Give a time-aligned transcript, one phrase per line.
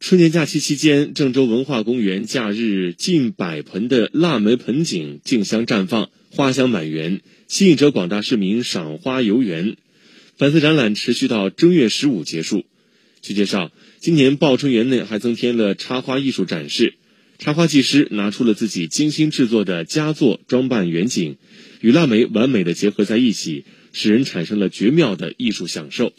[0.00, 9.76] 春节假期期间，郑州文化公园假日近百盆的腊梅盆景竞相绽放，花香满园，吸引着广大市民赏花游园。
[10.38, 12.64] 本次展览持续到正月十五结束。
[13.22, 16.94] 据介绍，今年报春园内还增添了插花艺术展示。
[17.38, 21.36] 插花技师拿出了自己精心制作的佳作，装扮园景，
[21.80, 26.12] 与腊梅完美的结合在一起，使人产生了绝妙的艺术享受。